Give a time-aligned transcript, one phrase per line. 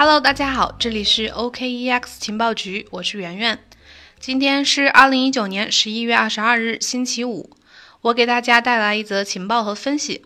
[0.00, 3.58] Hello，大家好，这里是 OKEX 情报局，我是圆圆。
[4.20, 7.50] 今天是二零一九年十一月二十二日，星期五。
[8.02, 10.24] 我给大家带来一则情报和分析。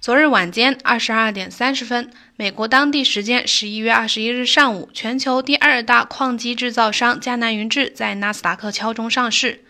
[0.00, 9.64] 昨日晚间二十二点三十分，美国当地时间十一月二十一日上午，全球第二大矿机制造商迦南云智在纳斯达克敲钟上市。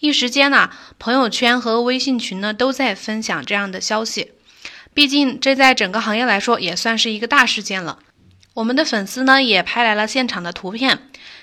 [0.00, 4.32] 一时间呢，朋友圈和微信群呢都在分享这样的消息。
[4.94, 7.98] 毕竟这在整个行业来说也算是一个大事件了。
[8.54, 11.00] 我们的粉丝呢也拍来了现场的图片，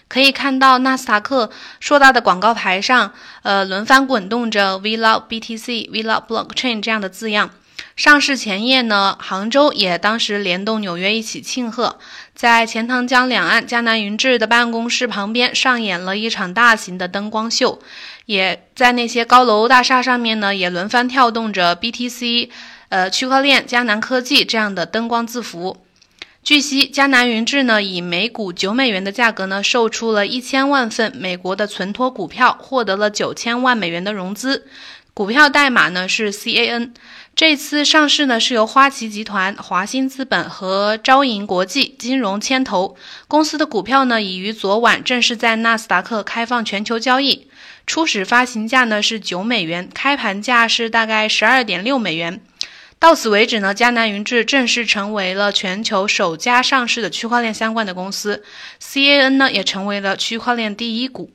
[0.08, 3.12] 可以看到纳斯达克硕大的广告牌上，
[3.44, 7.50] 呃，轮番滚动着 “We love BTC, We love Blockchain” 这样的字样。
[7.98, 12.00] 上市前夜呢，杭州也当时联动纽约一起庆贺，
[12.34, 17.82] 在钱塘江两岸江南云智的办公室旁边上演了一场大型的灯光秀，
[18.26, 22.50] 也在那些高楼大厦上面呢也轮番跳动着 BTC、
[22.88, 25.84] 呃区块链、江南科技这样的灯光字符。
[26.44, 34.66] 据悉，迦南云智呢以每股九美元的价格呢售出了一千万份美国的存托股票，获得了九千万美元的融资。
[35.14, 36.94] 股票代码呢是 CAN。
[37.36, 42.98] 这次上市呢是由花旗集团、华兴资本和招银国际金融牵头。
[43.28, 47.48] 公司的股票呢已于昨晚正式在纳斯达克开放全球交易。
[47.86, 52.42] 初始发行价呢是九美元，开盘价是大概十二点六美元。
[53.02, 58.44] 到此为止呢，迦南云智正式成为了全球首家上市的区块链相关的公司
[58.80, 61.32] ，CAN 呢也成为了区块链第一股。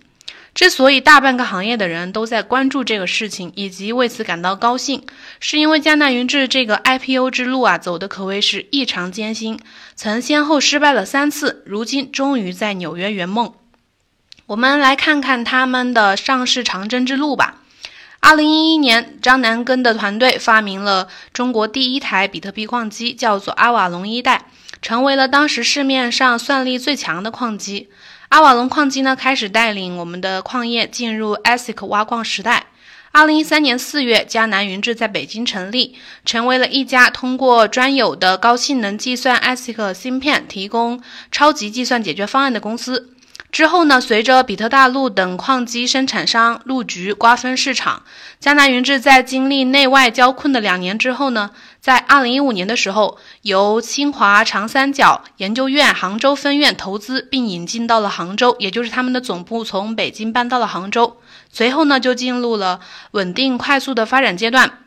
[0.54, 5.04] 之所以大半个行业的人都在关注这个事情，以及为此感到高兴，
[5.40, 9.58] 是因为迦南云智这个 IPO 之路啊走的可谓是异常艰辛，
[9.96, 13.52] 曾先后失败了三次，如今终于在纽约圆梦。
[14.46, 17.62] 我们来看看他们的上市长征之路吧。
[18.20, 24.46] 二零一一年，张南根的团队发明了中国第一台比特币矿机，叫做阿瓦隆一代，
[24.82, 27.88] 成为了当时市面上算力最强的矿机。
[28.30, 32.66] 阿瓦隆矿机呢，开始带领我们的矿业进入 ASIC 挖矿时代。
[33.12, 35.94] 二零一三年四月，迦南云智在北京成立，
[36.24, 41.00] 成为了一家通过专有的高性能计算 ASIC 芯片，提供
[41.30, 43.12] 超级计算解决方案的公司。
[43.56, 48.02] 之后呢，随着比特大陆等矿机生产商入局瓜分市场，
[48.38, 61.16] 迦南云智在经历内外交困的两年之后呢，在二零一五年的时候，由清华长三角研究院杭州分院投资并引进到了杭州，也就是他们的总部从北京搬到了杭州。
[61.50, 62.80] 随后呢，就进入了
[63.12, 64.80] 稳定快速的发展阶段。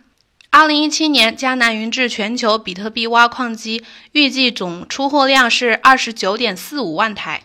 [0.52, 7.42] 二零一七年，迦南云智全球比特币挖矿机预计总出货量是二十九点四五万台。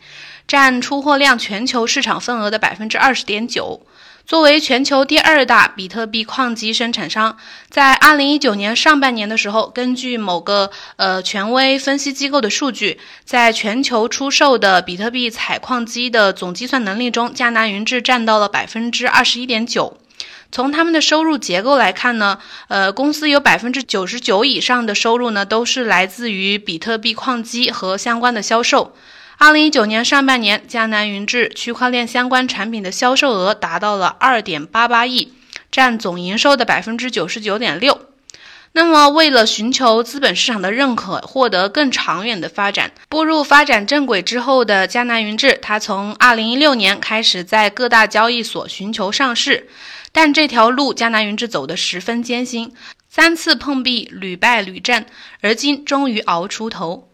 [0.46, 3.86] 占出货量全球市场份额的百分之二十点九。
[4.26, 7.36] 作为全球第二大比特币矿机生产商，
[7.68, 19.98] 在二零一九年上半年的时候，根据某个呃权威分析机构的数据，在全球出售的比特币采矿机的总计算能力中，迦南云智占到了百分之二十一点九。
[20.50, 22.38] 从他们的收入结构来看呢，
[22.68, 28.96] 呃，公司有百分之九十九以上的收入呢，都是来自于比特币矿机和相关的销售。
[29.36, 35.32] 二零一九年上半年，江南云智区块链相关产品的销售额达到了二点八八亿，
[35.72, 38.00] 占总营收的百分之九十九点六。
[38.72, 49.68] 那么，为了寻求资本市场的认可，获得更长远的发展，步入发展正轨之后的江南云智，它从二零一六年开始在各大交易所寻求上市，
[50.12, 52.72] 但这条路江南云智走得十分艰辛，
[53.08, 55.06] 三次碰壁，屡败屡战，
[55.40, 57.10] 而今终于熬出头。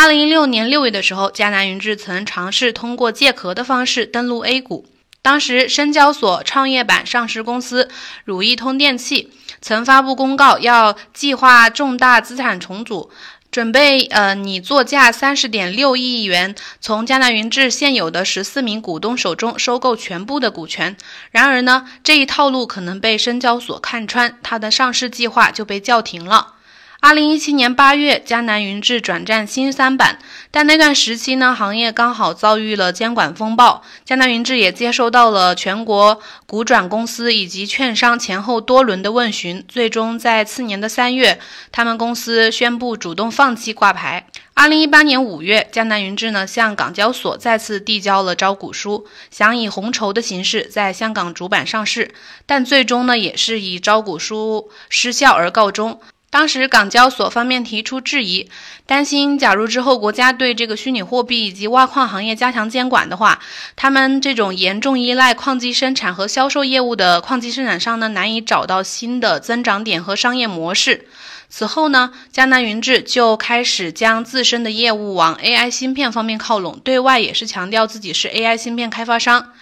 [0.00, 4.86] 二零一六年六月的时候，迦南云智曾尝试通过借壳的方式登陆 A 股。
[5.22, 7.90] 当时，深交所创业板上市公司
[8.24, 13.10] 汝意通电器曾发布公告，要计划重大资产重组，
[13.50, 20.96] 准备呃拟作价三十点六亿元从迦南云智现有的十四名股东手中收购全部的股权。
[21.32, 26.54] 然而呢，这一套路可能被深交所看穿，它的上市计划就被叫停了。
[27.00, 30.18] 二零一七年八月，迦南云智转战新三板，
[30.50, 41.38] 但那段时期呢，行业刚好遭遇了监管风暴，迦南云智也接收到了全国股转公司以及券商前后多轮的问询，最终在次年的三月，
[41.70, 44.26] 他们公司宣布主动放弃挂牌。
[44.54, 52.12] 二零一八年五月，迦南云智呢向港交所再次递交了招股书，想以红筹的形式在香港主板上市，
[52.44, 56.00] 但最终呢也是以招股书失效而告终。
[56.30, 58.50] 当时港交所方面提出质疑，
[58.84, 63.40] 担心假如之后国家对这个虚拟货币以及挖矿行业加强监管的话，
[63.76, 71.06] 他们这种严重依赖矿机生产和销售业务的矿机生产商呢，难以找到新的增长点和商业模式。
[71.50, 79.52] 此后呢，江南云智就开始将自身的业务往 AI 芯片方面靠拢，对外也是强调自己是 AI 芯片开发商。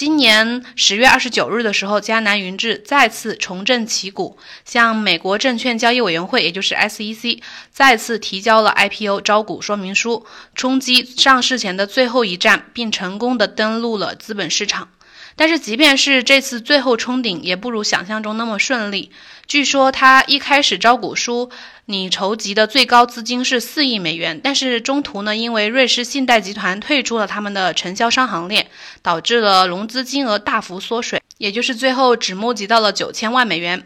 [0.00, 10.24] 今年十月二十九日的时候，迦南云智再次重振旗鼓，向美国证券交易委员会，也就是 SEC，再次提交了 IPO 招股说明书，
[10.54, 14.88] 冲击上市前的最后一站，并成功的登陆了资本市场。
[15.36, 19.10] 但是，即便是这次最后冲顶，也不如想象中那么顺利。
[19.46, 21.50] 据说他一开始招股书
[21.86, 28.70] 拟筹集的最高资金是四亿美元，但是中途呢，因为瑞士信贷集团退出了他们的承销商行列，
[29.02, 33.84] 导致了融资金额大幅缩水，也就是最后只募集到了九千万美元。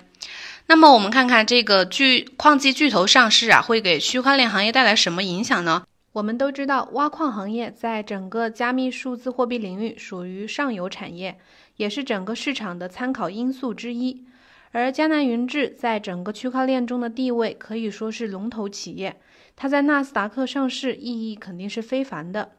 [0.66, 5.84] 那么我们看看这个巨矿机巨头上市啊，会给区块链行业带来什么影响呢？
[6.14, 11.36] 我们都知道，挖矿行业在整个加密数字货币领域属于上游产业，
[11.74, 14.24] 也是整个市场的参考因素之一。
[14.70, 19.20] 而迦南云智在整个区块链中的地位可以说是龙头企业，
[19.56, 22.52] 它在纳斯达克上市意义肯定是非凡的。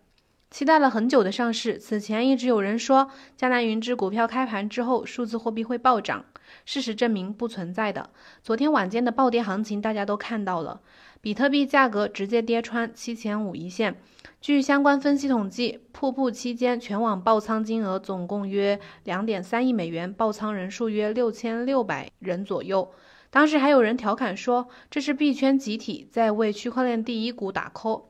[0.51, 3.09] 期待了很久的上市，此前一直有人说
[3.39, 6.25] 迦南云智股票开盘之后数字货币会暴涨，
[6.63, 8.09] 事实证明不存在的。
[8.41, 10.79] 昨天晚间的暴跌行情大家都看到了，
[11.21, 13.95] 比特币价格直接跌穿七千五一线。
[14.39, 22.91] 据相关分析统计，瀑布期间全网爆仓金额总共约两点三亿美元，爆仓人数约六千六百人左右。
[23.31, 28.03] 当时还有人调侃说，这是币圈集体在为区块链第一股打 call。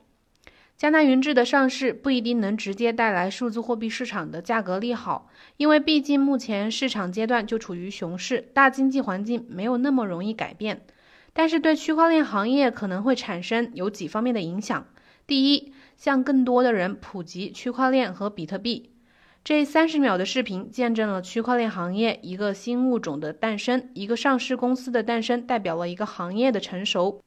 [0.78, 10.82] 迦南云智的上市不一定能直接带来数字货币市场的价格利好，因为毕竟目前市场阶段就处于熊市，大经济环境没有那么容易改变。
[11.32, 14.86] 但是对区块链行业可能会产生有几方面的影响。
[15.26, 18.90] 第一，向更多的人普及区块链和比特币。
[19.42, 27.22] 这三十秒的视频见证了区块链行业一个新物种的诞生，一个上市公司的诞生，代表了一个行业的成熟。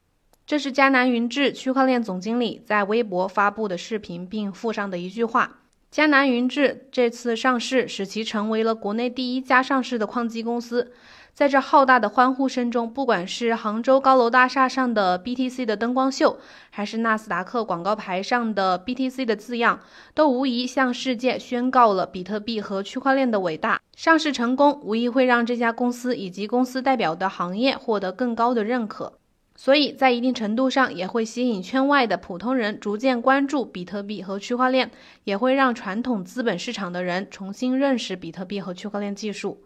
[0.49, 5.59] 这是迦南云智区块链总经理在微博发布的视频，并附上的一句话。
[5.93, 10.91] 迦南云智这次上市，使其成为了国内第一家上市的矿机公司。
[11.35, 16.39] 在这浩大的欢呼声中，不管是杭州高楼大厦上的 BTC 的灯光秀，
[16.71, 19.79] 还是纳斯达克广告牌上的 BTC 的字样，
[20.15, 23.79] 都无疑向世界宣告了比特币和区块链的伟大。
[23.95, 29.18] 上市成功，无疑会让这家公司以及公司代表的行业获得更高的认可，
[29.61, 34.89] 所以在一定程度上也会吸引圈外的普通人逐渐关注比特币和区块链，
[35.25, 39.65] 也会让传统资本市场的人重新认识比特币和区块链技术。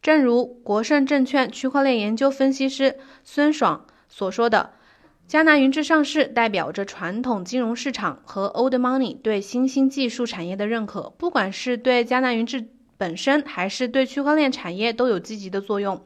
[0.00, 4.70] 正如国盛证券区块链研究分析师孙爽所说的，
[5.28, 16.00] 迦南云智上市代表着传统金融市场和 old money 对新兴技术产业的认可，不管是对迦南云智本身，还是对区块链产业都有积极的作用。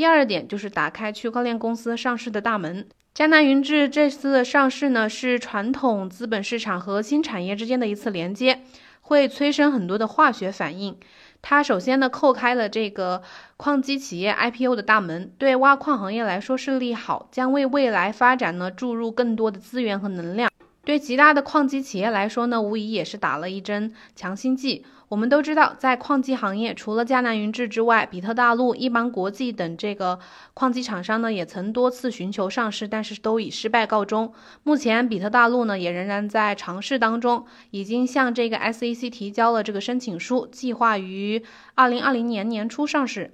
[0.00, 2.88] 第二点就是打开区块链公司上市的大门。
[3.14, 8.62] 迦南云智这次的上市呢，是传统资本市场和新产业之间的一次连接，
[9.02, 10.96] 会催生很多的化学反应。
[11.42, 13.22] 它首先呢，扣开了这个
[13.58, 20.50] 矿机企业 IPO 的大门，对挖矿行业来说是利好，将为未来发展呢注入更多的资源和能量。
[20.82, 24.86] 对极大的矿机企业来说呢，无疑也是打了一针强心剂。
[25.10, 30.20] 我们都知道，在矿机行业，除了迦南云智之外，比特大陆、一邦国际等这个
[30.54, 34.32] 矿机厂商呢，也曾多次寻求上市，但是都以失败告终。
[34.62, 41.42] 目前，比特大陆呢，也仍然在尝试当中，已经向这个 SEC 提交了这个申请书，计划于
[41.74, 43.32] 二零二零年年初上市。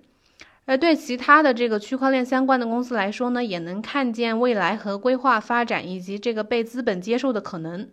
[0.64, 7.86] 而对其他的这个区块链相关的公司来说呢，也能看见未来和规划发展以及这个被资本接受的可能。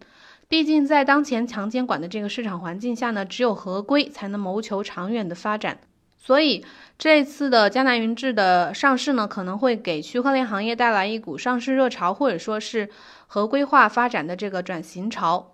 [0.54, 5.80] 毕竟在当前强监管的这个市场环境下呢，只有合规才能谋求长远的发展。
[6.20, 6.64] 所以
[6.96, 12.88] 这次的江南云智的上市呢，可能会给区块链行业带来一股上市热潮，或者说是
[13.26, 15.53] 合规化发展的这个转型潮。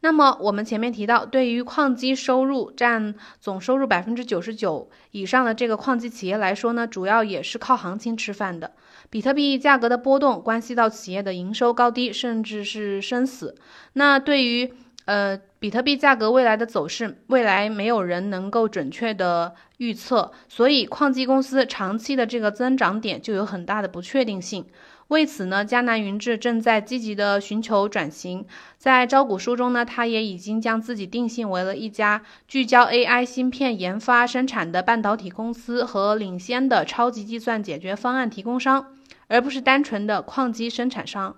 [0.00, 8.72] 那么我们前面提到，对于矿机收入占总收入百分之九十九以上的这个矿机企业来说呢，主要也是靠行情吃饭的。
[9.10, 13.56] 比特币价格的波动关系到企业的营收高低，甚至是生死。
[13.94, 14.72] 那对于
[15.06, 24.64] 呃比特币价格未来的走势，未来没有人能够准确的预测，所以矿机公司长期的这个增长点就有很大的不确定性。
[25.08, 28.46] 为此呢，迦南云智正在积极的寻求转型。
[28.76, 38.92] 在招股书中呢，他也已经将自己定性为了一家聚焦 AI 芯片研发生产的半导体公司和领先的超级计算解决方案提供商。
[39.30, 41.36] 而不是单纯的矿机生产商。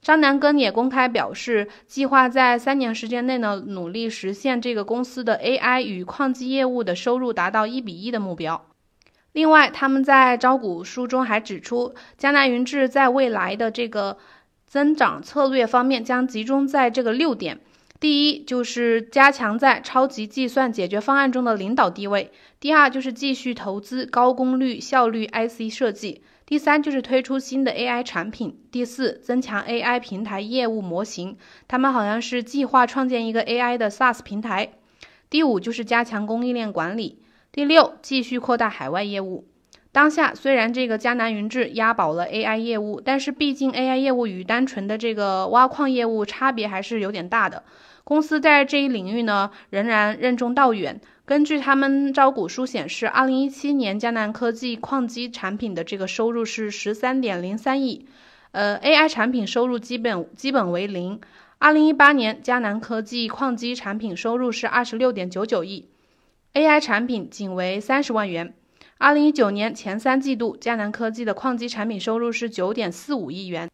[0.00, 8.73] 张南根也公开表示，计划在三年时间内呢，努力实现这个公司的 AI 与矿机业务的收入达到一比一的目标。
[9.34, 14.16] 另外，他们在招股书中还指出，江南云智在未来的这个
[14.64, 17.58] 增长策略方面将集中在这个六点：
[17.98, 26.22] 第一，就是加强在超级计算解决方案中的领导地位；第二，就是继续投资高功率效率 IC 设计。
[26.46, 31.36] 第三就是推出新的 AI 产品，第四增强 AI 平台业务模型，
[31.66, 34.74] 他们好像是计划创建一个 AI 的 SaaS 平台。
[35.28, 37.18] 第五就是加强供应链管理，
[37.54, 39.46] 第六继续扩大海外业务。
[39.92, 47.62] 当下虽然这个迦南云智押宝了 AI 业务，但是毕竟 AI 业务与单纯的这个挖矿业务差别还是有点大的。
[48.02, 51.00] 公司在这一领域呢，仍然任重道远。
[51.24, 58.04] 根据他们招股书显示，二零一七年江南科技矿机产品的这个收入是十三点零三亿，
[58.50, 61.20] 呃，AI 产品收入基本基本为零。
[61.58, 65.88] 二零一八年江南科技矿机产品收入是二十六点九九亿
[66.54, 68.54] ，AI 产品仅为三十万元。
[68.98, 73.68] 二零一九年前三季度，迦南科技的矿机产品收入是九点四五亿元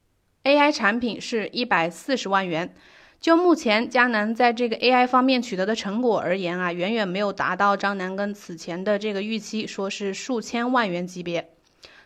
[0.45, 2.75] ，AI 产品是一百四十万元。
[3.21, 11.51] 就目前迦南在这个 AI 方面取得的成果而言啊，远远没有达到张南根此前的这个预期，说是数千万元级别。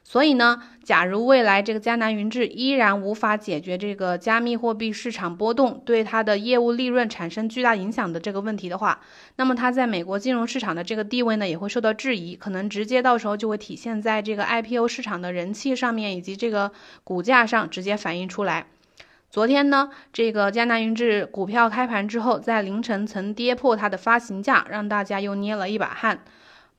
[0.07, 9.01] 所以呢，假如未来这个迦南云智依然无法解决这个加密货币市场波动对它的业务利润产生巨大影响的这个问题的话，
[9.37, 16.71] 那么它在美国金融市场的这个地位呢，也会受到质疑，可能直接到时候就会体现在这个 IPO 市场的人气上面，以及这个
[17.03, 18.67] 股价上直接反映出来。
[19.31, 26.23] 昨天呢，这个江南云智股票开盘之后，在凌晨曾跌破它的发行价，让大家又捏了一把汗。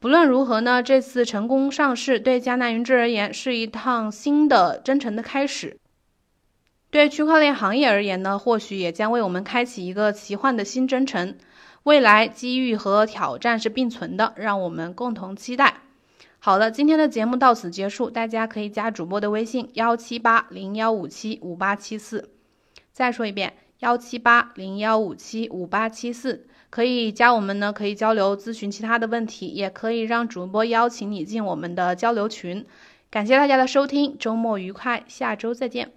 [0.05, 5.79] 不论如何呢，这次成功上市对江南云智而言是一趟新的征程的开始。
[6.91, 11.35] 对区块链行业而言呢，或许也将为我们开启一个奇幻的新征程。
[11.81, 15.77] 未来机遇和挑战是并存的，让我们共同期待。
[16.37, 22.29] 好了，今天的节目到此结束，大家可以加主播的微信幺七八零幺五七五八七四。
[22.91, 26.45] 再说一遍，幺七八零幺五七五八七四，
[26.75, 32.65] 可以加我们呢，可以交流咨询其他的问题，也可以让主播邀请你进我们的交流群。
[33.09, 35.93] 感谢大家的收听，周末愉快，下周再见。